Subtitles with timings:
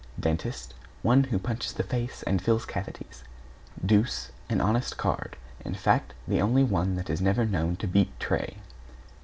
[0.19, 0.73] =DENTIST=
[1.03, 3.23] One who punches the face and fills cavities.
[3.85, 8.19] =DEUCE= An honest card, in fact the only one that is never known to beat
[8.19, 8.57] tray.